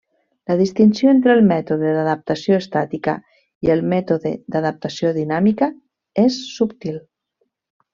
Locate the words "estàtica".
2.63-3.15